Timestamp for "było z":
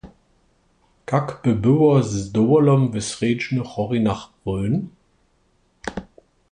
1.55-2.31